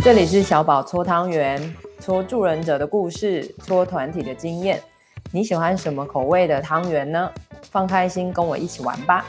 [0.00, 4.80] 这里是小宝搓汤圆，搓助人者的故事，搓团体的经验。
[5.32, 7.28] 你喜欢什么口味的汤圆呢？
[7.70, 9.24] 放开心，跟我一起玩吧。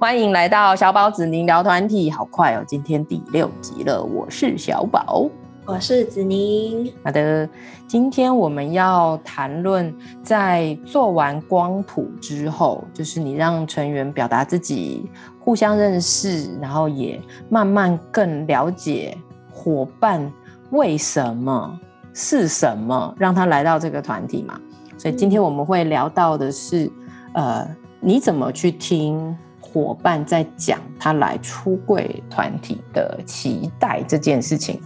[0.00, 2.64] 欢迎来到小宝子宁聊团体，好快哦！
[2.66, 5.28] 今天第六集了，我是小宝。
[5.70, 6.92] 我是子宁。
[7.04, 7.48] 好的，
[7.86, 19.16] 今天我们要谈论，在做完光谱之后，就是你让成员表达自己，互相认识，然后也慢慢更了解
[19.48, 20.28] 伙伴
[20.70, 21.78] 为什么
[22.12, 24.60] 是什么，让他来到这个团体嘛。
[24.98, 26.86] 所以今天我们会聊到的是，
[27.34, 34.80] 嗯、呃，你怎么去听伙伴在讲他来出柜团体的期待这件事情。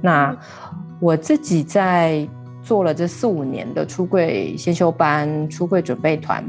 [0.00, 0.36] 那
[0.98, 2.28] 我自己在
[2.62, 6.44] 做了这四五年的出柜先修班、出柜准备团，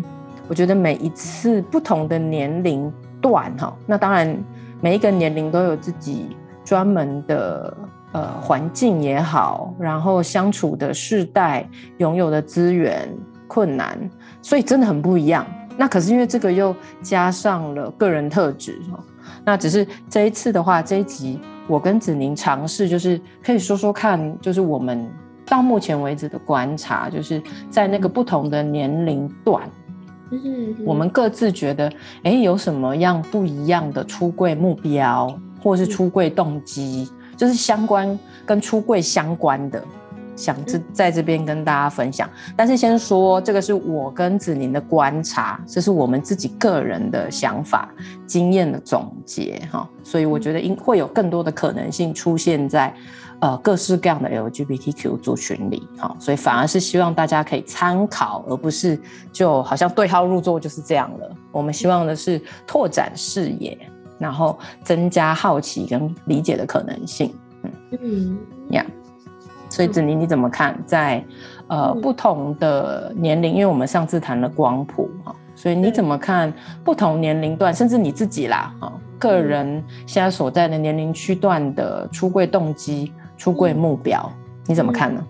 [0.47, 2.91] 我觉得每一次不同的年龄
[3.21, 4.37] 段哈，那当然
[4.81, 6.35] 每一个年龄都有自己
[6.65, 7.75] 专门的
[8.11, 13.07] 呃环境也好，然后相处的世代、拥有的资源、
[13.47, 13.97] 困难，
[14.41, 15.45] 所以真的很不一样。
[15.77, 18.99] 那可是因为这个又加上了个人特质哈，
[19.45, 21.39] 那只是这一次的话，这一集。
[21.67, 25.09] 我跟子宁尝试，就是可以说说看，就是我们
[25.45, 29.69] 到目前为止的观察，就是在那个不同的年龄段，
[30.31, 31.91] 嗯，我们各自觉得，
[32.23, 39.83] 哎，有什么样不一样的出柜目标，或是出柜动机，就是相关跟出柜相关的。
[40.41, 47.93] 想这在这边跟大家分享，但是先说这个是我跟子宁的观察，这是我们自己个人的想法、
[48.25, 52.91] 经验的总结哈，所以我觉得应会有更多的可能性出现在
[53.39, 58.99] 呃各式各样的 LGBTQ 族群里哈，所以反而是希望大家可以参考，而不是
[59.31, 61.29] 就好像对号入座就是这样了。
[61.51, 63.77] 我们希望的是拓展视野，
[64.17, 67.31] 然后增加好奇跟理解的可能性。
[67.63, 67.71] 嗯
[68.01, 68.39] 嗯
[68.71, 68.83] 呀。
[68.83, 69.00] Yeah.
[69.71, 71.01] 所以子宁你怎么看在？
[71.01, 71.25] 在
[71.67, 84.29] 呃不同的年龄，因为我们上次谈了光谱哈，所以你怎么看不同年龄段，甚至你自己啦哈，个人现在所在的年龄区段的出柜动机、出柜目标，
[84.67, 85.25] 你怎么看呢？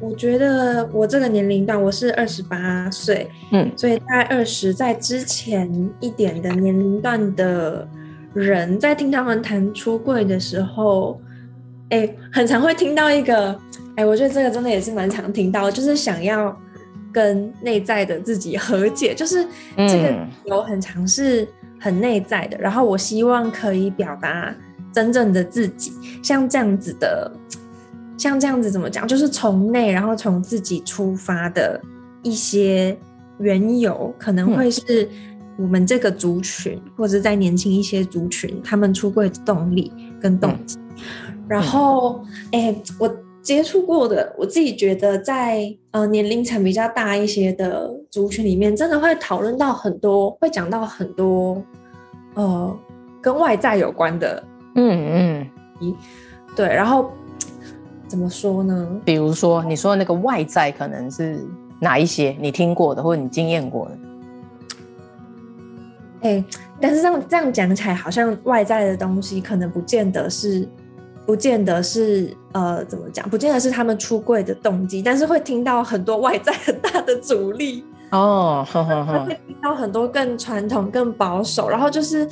[0.00, 7.88] 我觉得我这个年龄段，我是二十八岁，嗯，所以在二十在之前一点的年龄段的
[8.34, 11.20] 人，在听他们谈出柜的时候。
[11.92, 13.50] 哎、欸，很常会听到一个，
[13.90, 16.58] 哎、欸，我觉得这个真的也是蛮常听到，就是想要
[17.12, 21.46] 跟内在的自己和解，就是这个有很常是
[21.78, 24.54] 很内在的，然后我希望可以表达
[24.90, 25.92] 真正的自己，
[26.22, 27.30] 像这样子的，
[28.16, 31.78] 像这样子怎么讲，就是从内，然后从自己出发的
[32.22, 32.96] 一些
[33.38, 35.06] 缘由，可能会是
[35.58, 40.78] 我们这个族群，或者在年轻一些族群，他们出柜的动力跟动机。
[41.48, 43.10] 然后，哎、欸，我
[43.42, 51.62] 接触过的，我自己觉得在呃年龄层比较大一些的族群里面，真的会讨论到很多，会讲到很多，
[52.34, 52.78] 呃，
[53.20, 54.42] 跟外在有关的，
[54.76, 55.46] 嗯
[55.80, 55.94] 嗯，
[56.56, 56.66] 对。
[56.66, 57.10] 然后
[58.06, 59.00] 怎么说呢？
[59.04, 61.44] 比如说你说的那个外在可能是
[61.80, 62.36] 哪一些？
[62.40, 63.98] 你听过的或者你经验过的？
[66.22, 66.44] 哎、欸，
[66.80, 70.68] 但是这样这样讲起来，好像外在的东西可能不见得是。
[71.24, 73.26] 不见得是呃，怎么讲？
[73.30, 81.68] 不见得是他们出柜的动机，但是会听到很多外在很大的阻力哦，呵呵呵， 会听到很多更传统、更保守。
[81.68, 82.28] 然后就是，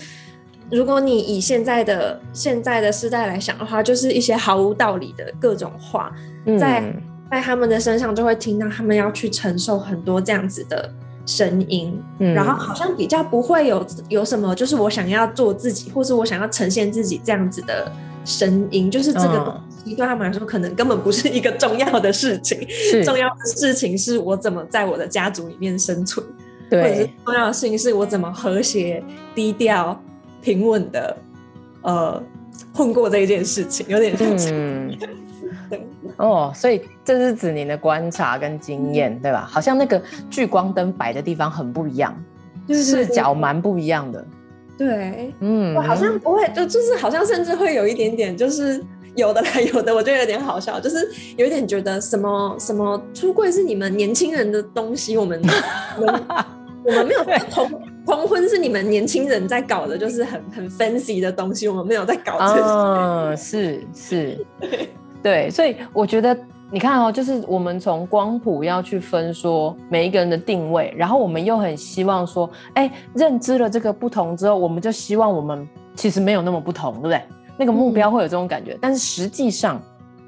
[0.72, 6.12] 如果你以现在的现在的时代来想的话，就是一些毫无道理的各种话，
[6.46, 6.82] 嗯、在
[7.30, 10.92] 在他们的身上就会听到他们要去承受很多这样子的
[11.30, 17.90] 声音，嗯、然后好像比较不会有有什么，就是我想要做自己，或是我想要呈现自己这样子的。
[18.22, 22.58] 声音就是这个东西，对他们来说可能根本不是一个重要的事情。
[23.02, 26.24] 重要的事情是我怎么在我的家族里面生存，
[26.68, 29.02] 对，或者是重要的事情是我怎么和谐、
[29.34, 29.98] 低调、
[30.42, 31.16] 平稳的
[31.80, 32.22] 呃
[32.74, 34.28] 混过这一件事情，有点像
[36.20, 39.48] 哦，所以这是子宁的观察跟经验，对吧？
[39.50, 42.14] 好像那个聚光灯摆的地方很不一样，
[42.68, 44.24] 就是视角蛮不一样的。
[44.76, 48.82] 对，嗯，我好像不会，就就是好像甚至会有一点点，就是
[49.14, 55.40] 有的啦有的，我觉得有点好笑，就是有一点觉得什么什么出柜是你们年轻人的东西，我们
[55.98, 56.22] 我们
[56.84, 57.70] 我们没有同
[58.06, 62.62] 黄昏是你们年轻人在搞的，就是很很 fancy 的东西，我们没有在搞这些。
[62.62, 64.46] 嗯，是是，
[65.22, 66.36] 对，所以我觉得
[66.70, 77.22] 你看哦，就是我们从光谱要去分说每一个人的定位，然后我们又很希望说，哎，认知了这个不同之后，我们就希望我们其实没有那么不同，对不对？
[77.58, 79.78] 那个目标会有这种感觉，嗯、但是实际上，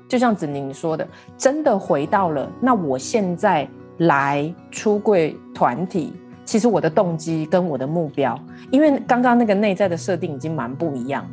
[0.09, 1.07] 就像子宁说的，
[1.39, 3.67] 真的回到了那我现在
[3.99, 6.13] 来出柜团体，
[6.45, 8.39] 其实我的动机跟我的目标，
[8.71, 11.27] 因为刚刚那个内在的设定已经蛮不一样，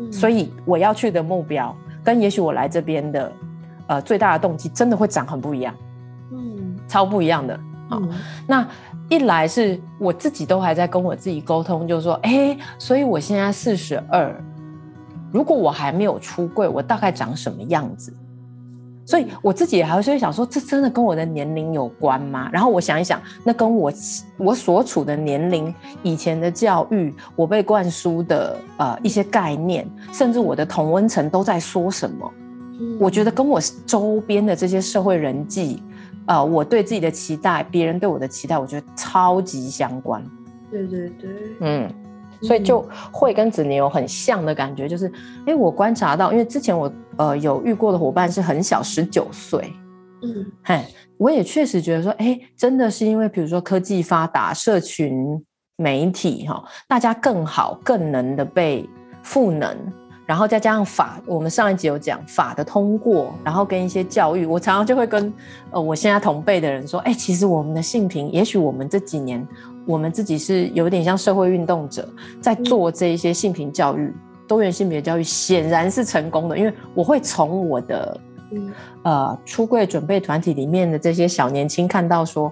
[0.00, 1.74] 嗯、所以我要去的目标
[2.08, 3.30] 跟也许我来这边的。
[3.90, 5.74] 呃，最大的动机真的会长很不一样，
[6.30, 7.58] 嗯，超不一样的。
[7.88, 8.10] 好，嗯，
[8.46, 8.68] 那
[9.08, 14.30] 一来是我自己都还在跟我自己沟通，就是说，哎，所以我现在四十二，
[15.32, 18.12] 如果我还没有出柜，我大概长什么样子？
[19.08, 22.50] 所以我自己也还是会想说，这真的跟我的年龄有关吗？
[22.52, 23.90] 然后我想一想，那跟我
[24.36, 32.30] 我所处的年龄、以前的教育、我被灌输的呃一些概念，甚至我的同温层都在说什么？
[33.00, 35.82] 我觉得跟我周边的这些社会人际，
[36.26, 40.22] 呃，我对自己的期待，别人对我的期待，我觉得超级相关。
[40.70, 41.30] 对对对，
[41.60, 41.90] 嗯，
[42.42, 45.10] 所以就会跟子宁有很像的感觉，就是，
[45.46, 49.72] 哎，我观察到，因为之前我呃有遇过的伙伴是很小，十九岁，
[50.22, 50.82] 嗯，嘿，
[51.18, 55.44] 我也确实觉得说，哎，真的是因为比如说科技发达，社群
[55.76, 58.88] 媒体哈，大家更好、更能的被
[59.22, 59.76] 赋能。
[60.26, 65.32] 然后再加上法，我们上一集有讲法的通过，然后跟一些教育，我常常就会跟
[65.70, 69.48] 呃我现在同辈的人说，哎，其实我们的性平，也许我们这几年，
[69.86, 72.06] 我们自己是有点像社会运动者，
[72.42, 74.12] 在做这一些性平教育、
[74.48, 78.20] 多元性别教育，显然是成功的，因为我会从我的
[79.02, 82.50] 呃出柜准备团体里面的这些小年轻看到说，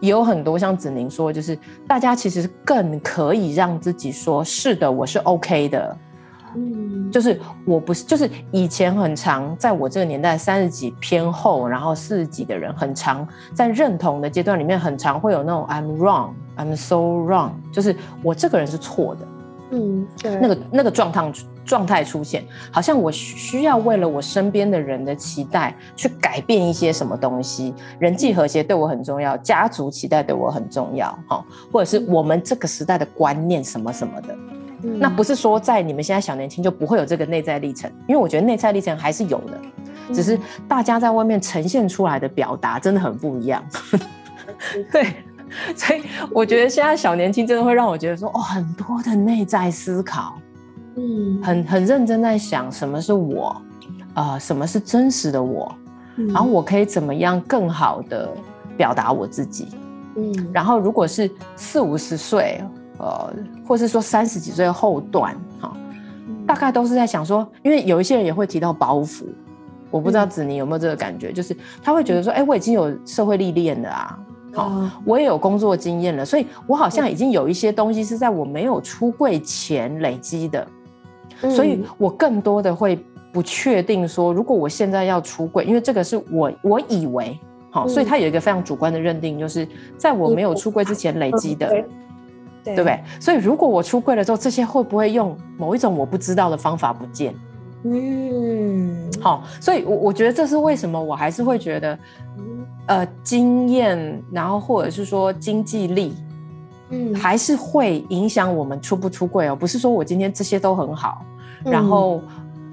[0.00, 1.56] 也有很多像子宁说，就是
[1.86, 5.96] 大家其实更可以让自己说，是的，我是 OK 的。
[6.56, 19.28] 嗯，就是我不是，就是以前很长，在我这个年代三十几偏后，然后四十几的人很长在认同的阶段里面，很长会有那种 I'm wrong, I'm so wrong，就是我这个人是错的。
[19.70, 21.32] 嗯，对，那个那个状态
[21.64, 34.36] 状态出现，好像我需要为了我身边的人的期待去改变一些什么东西，人际和谐对我很重要，家族期待对我很重要，哈，或者是我们这个时代的观念什么什么的。
[34.80, 39.60] 那不是说在你们现在小年轻就不会有这个内在历程，因为我觉得内在历程还是有的，
[40.14, 40.38] 只是
[40.68, 43.62] 大家在外面呈现出来的表达真的很不一样。
[44.92, 45.12] 对，
[45.76, 46.02] 所以
[46.32, 50.38] 我觉得现在小年轻真的会让我觉得说，哦，很多的内在思考，
[50.96, 53.60] 嗯，很很认真在想什么是我，
[54.14, 55.74] 呃，什么是真实的我，
[56.16, 58.30] 然后我可以怎么样更好的
[58.76, 59.68] 表达我自己，
[60.16, 62.60] 嗯，然后如果是四五十岁。
[63.00, 63.32] 呃，
[63.64, 65.72] 或是说三十几岁后段，哈，
[66.44, 69.22] 大概都是在想说，因为有一些人也会提到包袱，
[69.88, 74.18] 我不知道子宁有没有这个感觉，就是他会觉得说，哎，我已经有社会历练了啊，
[74.58, 80.66] 好，我也有工作经验了，所以我好像已经有一些东西是在我没有出柜前累积的，
[81.50, 82.98] 所以我更多的会
[83.32, 87.38] 不确定说，如果我现在要出柜，因为这个是我我以为，
[87.70, 89.66] 好，所以他有一个非常主观的认定，就是
[89.96, 91.68] 在我没有出柜之前累积的。
[91.68, 91.84] 对，
[92.64, 93.00] 对不对？
[93.20, 97.34] 所以如果我出柜了之后，这些会不会用某一种我不知道的方法不见？
[97.84, 101.96] 嗯，好，所以我，我我觉得这是为什么我还是会觉得，
[102.88, 106.14] 呃，经验，然后或者是说经济力，
[106.88, 109.54] 嗯，还是会影响我们出不出柜哦。
[109.54, 111.22] 不是说我今天这些都很好，
[111.64, 112.22] 然后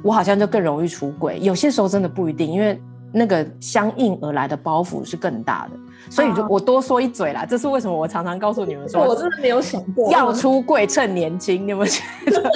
[0.02, 1.38] 我好像就更容易出轨。
[1.42, 2.82] 有些时候真的不一定，因为
[3.18, 5.80] 那个相应而来的包袱是更大的。
[6.10, 12.52] 所以就我多说一嘴啦，啊、这是为什么我常常告诉你们说，我真的没有想过要出柜趁年轻，你有没有觉得？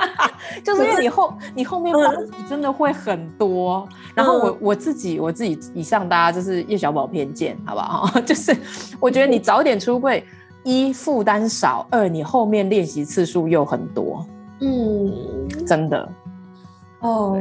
[0.64, 3.86] 就是因为你后你后面包袱真的会很多。
[4.14, 8.20] 然后我我自己我自己以上大家就是叶小宝偏见，好不好？
[8.22, 8.56] 就是
[9.00, 10.24] 我觉得你早点出柜，
[10.62, 14.24] 一负担少，二你后面练习次数又很多。
[14.60, 15.12] 嗯，
[15.66, 16.08] 真的。
[17.00, 17.38] 哦。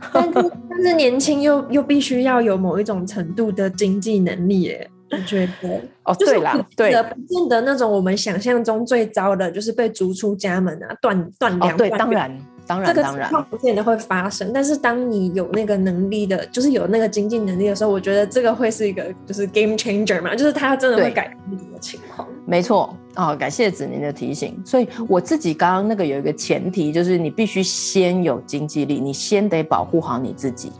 [0.12, 11.76] 但是但是年轻又又必须要有某一种程度的经济能力耶，我觉得哦，对啦，对，不见得那种我们想象中最糟的，就是被逐出家门啊，断断粮。
[11.76, 12.30] 对，当然
[12.66, 14.52] 当然当然，不见得会发生。
[14.54, 22.28] 但是当你有那个能力的，就是有那个经济能力的时候，我觉得这个会是一个就是 game changer 嘛，就是它真的会改变你的情况。
[22.50, 22.92] 没错。
[23.14, 24.60] 哦，感谢子宁的提醒。
[24.64, 30.72] 所以我自己刚刚那个有一个前提，就是你必须先有经济力，你先得保护好你自己。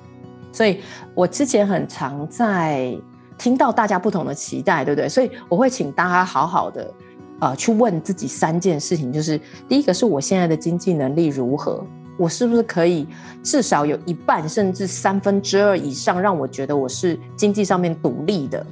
[0.52, 0.80] 所以
[1.14, 2.92] 我之前很常在
[3.38, 5.08] 听到大家不同的期待，对不对？
[5.08, 6.92] 所以我会请大家好好的
[7.38, 11.86] 呃去问自己三件事情，就是第一个是我现在的经济能力如何，
[12.16, 13.06] 我是不是可以
[13.44, 18.66] 至少有一半甚至三分之二以上，让我觉得我是经济上面独立的。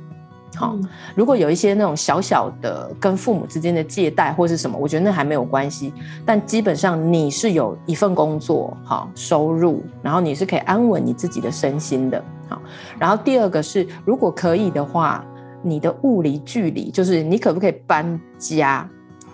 [0.56, 0.76] 好，
[1.14, 5.92] 如果有一些那种小小的跟父母之间的借贷或是什么，我觉得那还没有关系。
[6.24, 12.22] 但基本上你是有一份工作，好收入，然后你是可以安稳你自己的身心的。
[12.48, 12.60] 好，
[12.98, 15.24] 然后第二个是，如果可以的话，
[15.62, 18.88] 你的物理距离，就是你可不可以搬家，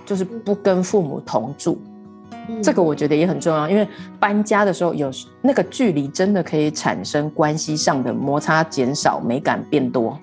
[0.04, 1.80] 就是不跟父母同住。
[2.62, 3.88] 这个我觉得也很重要，因为
[4.21, 10.18] 搬家的时候有那个距离，真的可以产生关系上的摩擦减少，美感变多。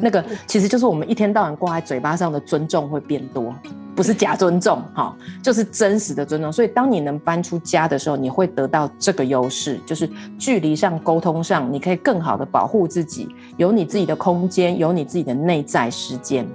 [0.00, 3.54] 那个其实就是我们一天到晚挂在嘴巴上的尊重会变多，
[3.94, 6.50] 不是假尊重哈，就是真实的尊重。
[6.50, 16.46] 所以当你能搬出家的时候，你会得到这个优势，就是距离上、沟通上，你可以更好的保护自己，有你自己的空间，有你自己的内在时间。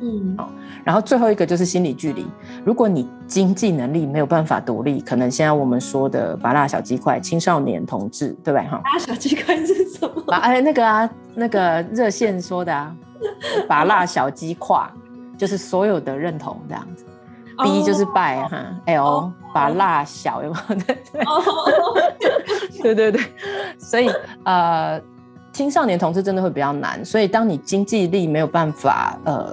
[0.00, 0.50] 嗯，好。
[0.86, 2.24] 然后最后一个就是心理距离。
[2.64, 8.68] 如果你经济能力没有办法独立，可能现在我们说的“芭乐小鸡块”青少年同志，对不对？
[8.68, 10.32] 哈，小鸡块是什么？
[10.36, 12.94] 哎，那个啊，那个热线说的啊
[13.68, 14.80] ，“把辣小鸡块”
[15.36, 17.04] 就是所有的认同这样子。
[17.56, 20.76] Oh, B 就是拜哈，L 把辣小有没有？
[22.80, 23.22] 对 对对对对，
[23.76, 24.08] 所以
[24.44, 25.00] 呃，
[25.52, 27.04] 青少年同志真的会比较难。
[27.04, 29.52] 所以当你经济力没有办法呃。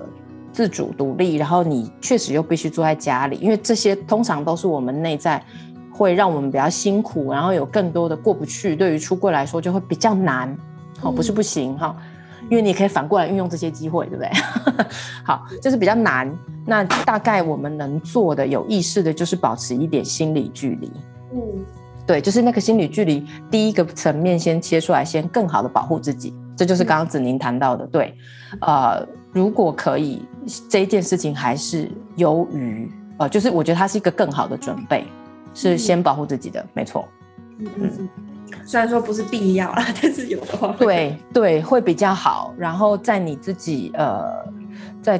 [0.54, 5.44] 自主独立，然后你确实又必须住在家里，因为这些通常都是我们内在
[5.92, 8.76] 会让我们比较辛苦，然后有更多的过不去。
[8.76, 10.56] 对于出柜来说，就会比较难。
[11.00, 11.96] 好，不是不行哈，
[12.50, 14.32] 因为你可以反过来运用这些机会，对不对？
[15.26, 16.32] 好，就是比较难。
[16.66, 20.90] 那大概我们能做的有意识的，就是保持一点心理距离。
[21.34, 21.42] 嗯，
[22.08, 26.34] 对，就是那个心理距离，第一个层面先切出来，先更好的保护自己。
[26.56, 28.18] 这就是刚刚子宁谈到的，对，
[28.62, 29.06] 呃。
[29.34, 30.22] 如果可以，
[30.70, 35.08] 这一件事情还是由于，呃，就是我觉得它是一个更好的准备，
[35.56, 37.08] 是先保护自己的，嗯、没错。
[37.58, 38.10] 嗯嗯，
[38.64, 42.54] 虽然说不是必要啦，但是有的话，对对，会比较好。
[42.56, 44.46] 然后在你自己，呃，
[45.02, 45.20] 在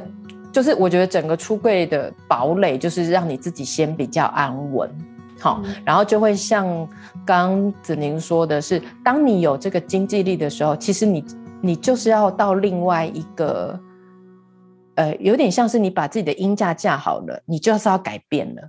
[0.52, 4.88] 就是我觉得整个出柜的堡垒，就是让你自己先比较安稳，
[5.44, 6.88] 好，嗯、然后就会像
[7.26, 11.22] 刚子宁说的是，当你有这个经济力的时候，其实你
[11.60, 13.78] 你就是要到另外一个。
[14.96, 18.62] 呃，有点像是你把自己的音架架好了，你就是要改变了，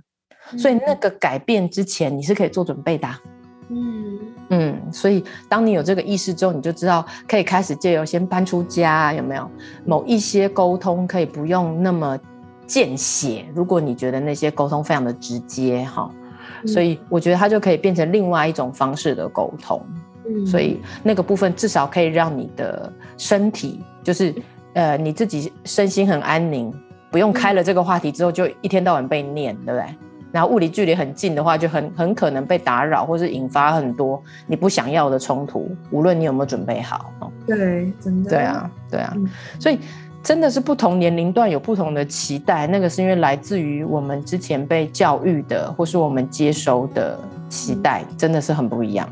[0.50, 3.20] 嗯、所以那个改变之前，你是可以做准备的、啊。
[3.68, 4.18] 嗯
[4.48, 9.48] 嗯，所以当你有这个意识之后，你就知道可以开始借由先搬出家，有没有
[9.84, 12.18] 某一些沟通可以不用那么
[12.66, 13.44] 见血？
[13.54, 16.25] 如果你觉得那些沟通非常的直接哈，嗯、
[16.66, 19.80] 所以我觉得它就可以变成另外一种方式的沟通。
[20.28, 24.34] 嗯，所以那个部分至少可以让你的身体就是。
[24.76, 26.70] 呃，你自己身心很安宁，
[27.10, 29.86] 不用开了这个话题之后就一天到晚被念，对不对？
[30.30, 37.10] 然后物理距离很近的话，就很很可能被打扰，或是引发很多你不想要的冲突，无论你有没有准备好。
[37.46, 38.28] 对，真的。
[38.28, 39.14] 对啊，对啊。
[39.16, 39.26] 嗯、
[39.58, 39.78] 所以
[40.26, 47.16] 真的是不同年龄段有不同的期待，那个是因为来自于我们之前被教育的，或是我们接收的
[47.48, 49.08] 期待，真的是很不一样。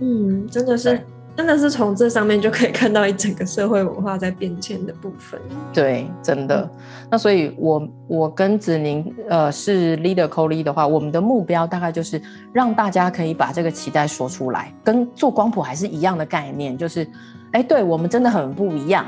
[0.00, 1.00] 嗯，真的是。
[1.36, 5.38] 真的是从这上面就可以看到一整个社会文化在变迁的部分。
[5.70, 6.66] 对，真的。
[7.10, 12.18] 那所以我，我我跟子宁，呃，是 leader co lead 的话，我们的目标大概就是
[12.54, 17.06] 让大家可以把这个期待说出来，跟做光谱还是一样的概念，就是，
[17.52, 19.04] 哎，对我们真的很不一样，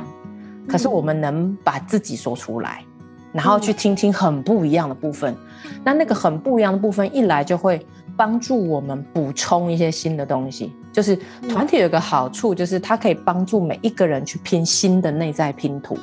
[0.68, 2.84] 可是我们能把自己说出来，
[3.32, 5.34] 然后去听听很不一样的部分。
[5.82, 7.84] 那那个很不一样的部分一来就会。
[8.16, 11.16] 帮助我们补充一些新的东西，就是
[11.48, 15.96] 团体有一个好处，就是它可以帮助每一个人去拼新的内在拼图。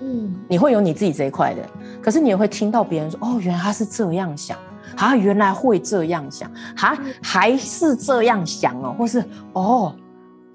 [0.00, 1.62] 嗯，你会有你自己这一块的，
[2.02, 4.58] 可是你也会听到别人说：“哦，原来他是这样想，
[4.96, 9.94] 啊，原来会这样想，啊，还是这样想哦，或是哦，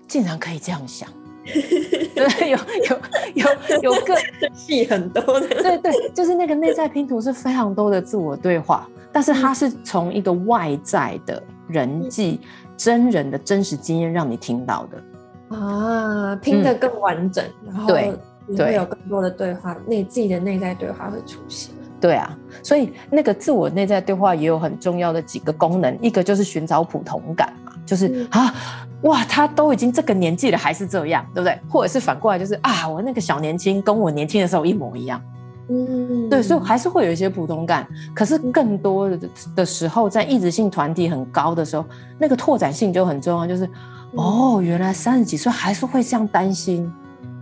[0.09, 1.07] 竟然可以这样想。”
[2.15, 2.57] 对，有
[2.89, 2.99] 有
[3.35, 4.15] 有有个
[4.53, 12.39] 戏 很多的，对对，就是那个内在拼图是非常多的自我对话，但是它是从一个外在的人际
[12.75, 15.55] 真人的真实经验让你听到的。
[15.57, 18.13] 啊，拼得更完整，嗯、然后对，
[18.45, 21.73] 你会有更多的对话，你自己的内在对话会出现。
[21.99, 28.53] 对啊，所以那个自我内在对话也有很重要的几个功能，一个就是寻找普通感嘛，就是、嗯、啊，
[29.01, 31.59] 哇，他都已经这个年纪了还是这样，对不对？
[31.67, 35.19] 或者是反过来就是啊，我那个小年轻跟我年轻的时候一模一样，
[35.69, 41.83] 嗯，对，所以还是会有一些普通感，可是更多的的时候，在意志性团体很高的时候，
[42.19, 43.71] 那个拓展性就很重要，就是、嗯、
[44.17, 46.91] 哦，原来三十几岁还是会这样担心。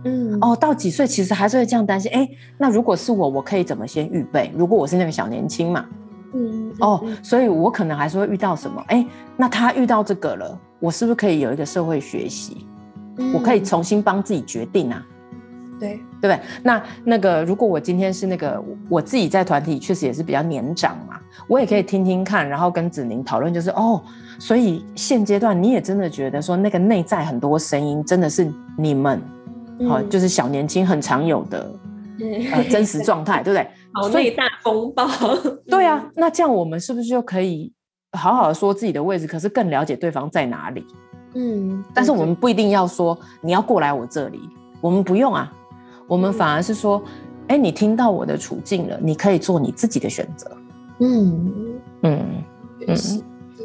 [0.04, 2.10] 嗯，哦，到几岁其实还是会这样担心。
[2.12, 4.52] 哎，那如果是我，我可以怎么先预备？
[4.54, 5.84] 如果我是那个小年轻嘛，
[6.32, 8.80] 嗯，哦，所以我可能还是会遇到什么？
[8.88, 12.66] 哎、欸，那他遇到这个了，我是不是可以有一个社会学习？
[13.18, 15.04] 嗯、我可以重新帮自己决定啊。
[15.78, 16.40] 对，对不对？
[16.62, 24.00] 那那个，如果我今天是那个我自己在团体确实也是比较年长嘛，我也可以听听看，然后跟子宁讨论，就是哦，
[24.38, 29.20] 所以现阶段你也真的觉得说那个内在很多声音真的是你们，
[29.88, 31.70] 好、就是小年轻很常有的、
[32.20, 33.68] 嗯呃、真实状态， 对不对？
[33.92, 35.06] 好，内大风暴。
[35.66, 37.72] 对啊，那这样我们是不是就可以
[38.12, 40.86] 好好的说自己的位置，可是更了解对方在哪里？
[41.34, 44.40] 嗯，但是我们不一定要说你要过来我这里，
[44.80, 45.52] 我们不用啊。
[46.08, 47.02] 我们反而是说，
[47.48, 50.50] 哎、嗯，你听到我的处境了，你可以做你自己的选择。
[51.00, 51.52] 嗯
[52.02, 52.26] 嗯
[52.86, 52.96] 嗯，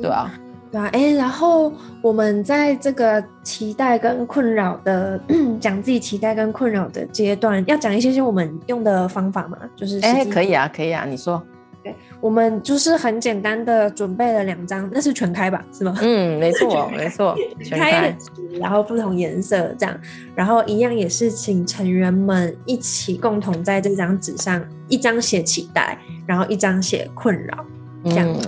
[0.01, 0.33] 对啊，
[0.71, 5.19] 对啊，哎，然后我们在这个期待跟困扰的
[5.59, 11.41] 讲自己期待跟困扰的阶段，要讲一些些我们用的方法嘛，就是哎，可以啊，可以啊，你说。
[11.83, 15.97] 对，我们就是很简单的准备了两张，那是全开吧，是吗？
[15.99, 18.15] 嗯，没错，没错，全开，
[18.59, 19.99] 然后不同颜色这样，
[20.35, 25.97] 然后一样也是请成员们一起共同在这张纸上，一张写期待，
[26.27, 27.65] 然后一张写困扰，
[28.05, 28.39] 这样，嗯，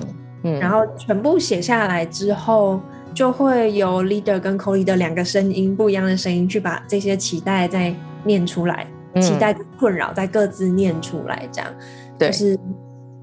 [0.43, 2.79] 嗯，然后全部写下来之后，
[3.13, 11.73] 就会有 leader 跟 co-leader 两个声音，不一样的声音去把这些期待再念出来，嗯、期待跟困扰再各自念出来，这样，
[12.17, 12.59] 对，就是。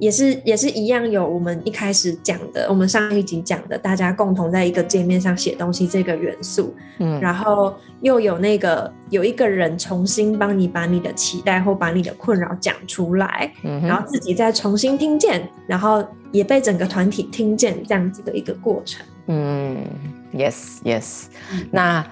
[0.01, 16.03] 也是也是一样，有我们一开始讲的，我们上一集讲的，大家共同在一个界面上写东西这个元素，嗯，然后又有那个有一个人重新帮你把你的期待或把你的困扰讲出来，嗯，然后自己再重新听见，然后
[16.33, 19.05] 也被整个团体听见，这样子的一个过程。
[19.27, 19.85] 嗯
[20.33, 22.05] ，yes yes，嗯，那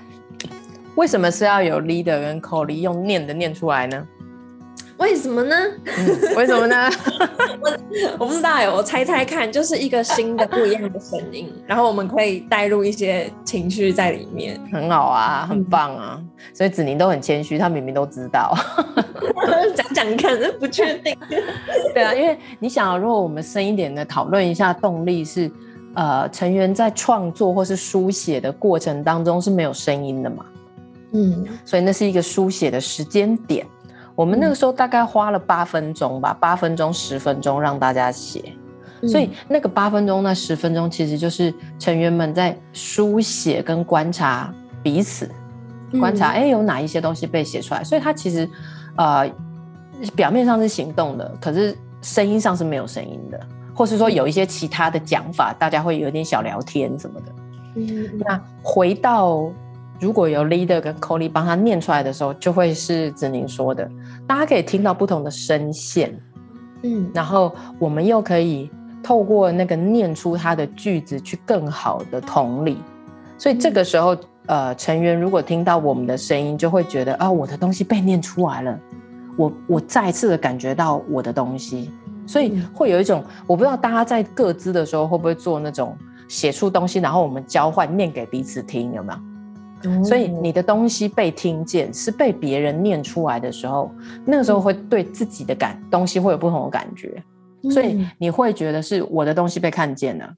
[0.94, 4.06] 为什么是要有 leader 跟 co-lead 用念的念出来呢？
[4.98, 5.54] 为什么呢？
[5.86, 6.90] 嗯、为什么呢？
[7.62, 7.70] 我
[8.18, 16.16] 我不知道哎，我猜猜看，就是一个新的不一样的声音， 然后我们可以带入一些情绪在里面，很好啊，很棒啊。
[16.18, 18.52] 嗯、所以子宁都很谦虚，他明明都知道，
[19.74, 21.16] 讲讲看，不确定。
[21.94, 25.50] 对啊，因为你想，如果我们深一点的讨论一下，动力是
[25.94, 30.44] 呃成员在创作或是书写的过程当中是没有声音的嘛？
[31.12, 33.64] 嗯，所以那是一个书写的时间点。
[34.18, 38.52] 我们那个时候大概花了八分钟吧，八分钟、十分钟让大家写，
[39.06, 44.52] 所以那个八分钟、那十分钟其实就是成员们在书写跟观察
[44.82, 45.30] 彼此，
[46.00, 48.50] 观察哎有哪一些东西被写出来，所以它其实
[48.96, 49.30] 呃
[50.16, 53.38] 表面上是行动的，可是声音上是没有声音的，
[53.72, 57.26] 或是说有一些其他的讲法，大家会有点小聊天什么的。
[57.76, 59.48] 嗯，那回到。
[60.00, 63.88] 如果有 leader 跟 co-lead 帮他念出来的时候，就会是子宁说的，
[64.26, 66.16] 大家可以听到不同的声线，
[66.82, 68.70] 嗯，然后我们又可以
[69.02, 72.78] 透过那个念出他的句子去更好的同理，
[73.36, 78.78] 所以这个时候，嗯、呃，成员如果听到我们的声音，就会觉得啊，我的东西被念出来了，
[79.36, 81.90] 我我再次的感觉到我的东西，
[82.24, 85.96] 所以会有一种，我不知道大家在各自的时候会不会做那种
[86.28, 89.18] 写出东西，然后我们交换念给彼此听，有没有？
[90.04, 93.90] 所以你的东西被听见，是被别人念出来的时候，
[94.24, 97.22] 那个时候会对自己的感东西会有不同的感觉，
[97.70, 100.34] 所以你会觉得是我的东西被看见了，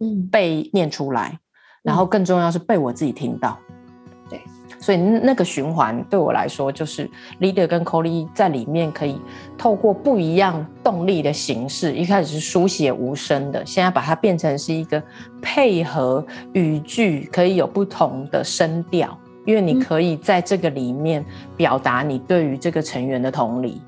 [0.00, 1.38] 嗯，被念出来，
[1.82, 3.58] 然后更重要是被我自己听到。
[4.78, 7.10] 所以那个循环对我来说，就是
[7.40, 9.20] leader 跟 co-lead 在里面可以
[9.56, 15.02] 透过不一样动力的形式，一开始是书写无声的，现在把它变成是一个
[15.40, 21.24] 配合语句，可以有不同的声调，因为你可以在这个里面
[21.56, 23.80] 表达你对于这个成员的同理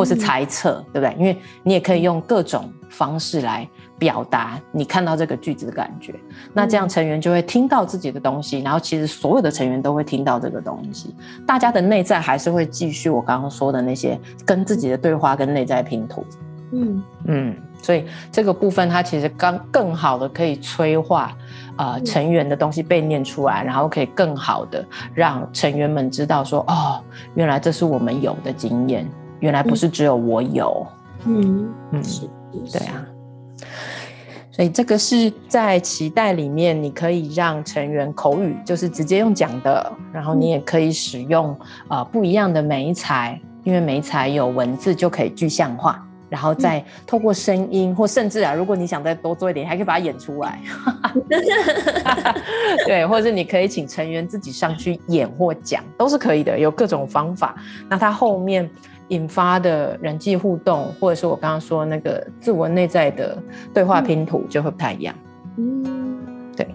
[0.00, 1.14] 或是猜测，对不对？
[1.18, 3.68] 因为你也可以用各种方式来。
[4.00, 6.14] 表达你看到这个句子的感觉，
[6.54, 11.14] 那这样成员就会听到自己的东西，然后其实所有的成员都会听到这个东西，
[11.46, 16.24] 大家的内在还是会继续我刚刚说的那些跟自己的对话跟内在拼图。
[16.72, 21.36] 嗯嗯，所以这个部分它其实刚更好的可以催化
[21.76, 24.82] 呃成员的东西被念出来，然后可以更好的
[25.12, 29.06] 让成员们知道说哦，原来这是我们有的经验，
[29.40, 30.86] 原来不是只有我有。
[31.26, 32.28] 嗯嗯，是，
[32.72, 33.04] 对啊。
[34.52, 41.56] 所以这个是在期待里面，你可以让成员口语就是直接用讲的，然后你也可以使用
[41.88, 50.60] 呃不一样的媒材，因为媒材有文字就可以具象化，然后再透过声音，或甚至啊，如果你想再多做一点，还可以把它演出来，
[52.86, 57.54] 对，或者是你可以请成员自己上去演或讲，都是可以的，有各种方法。
[57.88, 58.68] 那它后面。
[59.10, 63.38] 引发的人际互动，或者是我刚刚说那个自我内在的
[63.72, 65.14] 对话拼图，就会不太一样。
[65.56, 66.18] 嗯，
[66.56, 66.66] 对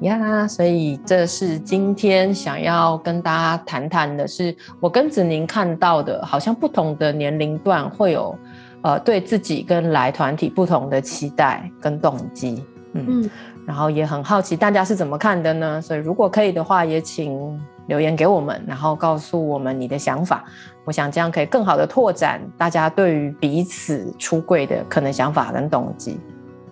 [0.00, 8.36] 呀，所以这是今天想要跟大家谈谈的是，我跟子宁看到的，好像不同的年龄段会有
[8.82, 12.64] 呃对自己跟来团体不同的期待跟动机。
[12.92, 13.06] 嗯。
[13.08, 13.30] 嗯
[13.66, 15.80] 然后也很好奇大家是怎么看的呢？
[15.80, 20.44] 所以如果可以的话，也请留言给我们，然后告诉我们你的想法。
[20.84, 26.18] 我想这样可以更好的拓展大家对于彼此出柜的可能想法跟动机。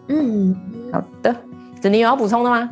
[0.09, 0.57] 嗯，
[0.93, 1.35] 好的，
[1.81, 2.71] 子宁有要补充的吗？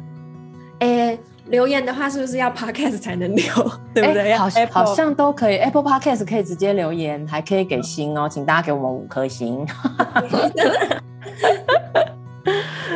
[0.78, 3.44] 诶，留言的话是不是要 Podcast 才能留？
[3.92, 4.32] 对不对？
[4.34, 5.56] 好，好像都可以。
[5.56, 9.66] Apple Podcast 可以直接留言，还可以给星哦，请大家给我们五颗星。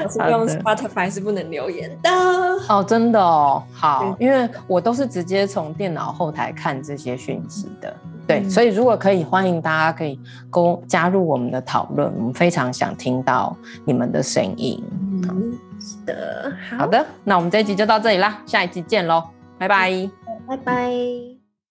[0.09, 2.11] 是用 Spotify 是不能留言的。
[2.69, 7.95] 哦，真的哦，好，因为我都是直接从电脑后台看这些讯息的，
[8.27, 14.83] 对，嗯、所以如果可以，欢迎大家可以勾加入我们的讨论，我们非常想听到你们的声音。
[15.25, 19.25] 嗯，是的，好，好的，那我们这一集就到这里啦，下一集见喽，
[19.59, 20.11] 拜拜，
[20.47, 21.40] 拜拜。